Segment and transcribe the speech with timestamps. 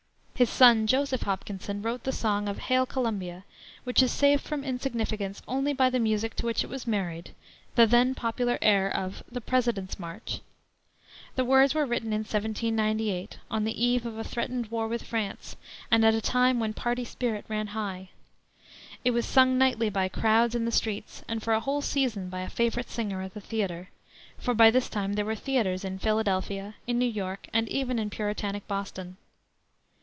[0.41, 3.43] His son, Joseph Hopkinson, wrote the song of Hail Columbia,
[3.83, 7.35] which is saved from insignificance only by the music to which it was married,
[7.75, 10.41] the then popular air of "The President's March."
[11.35, 15.55] The words were written in 1798, on the eve of a threatened war with France,
[15.91, 18.09] and at a time when party spirit ran high.
[19.05, 22.39] It was sung nightly by crowds in the streets, and for a whole season by
[22.41, 23.89] a favorite singer at the theater;
[24.39, 28.09] for by this time there were theaters in Philadelphia, in New York, and even in
[28.09, 29.17] Puritanic Boston.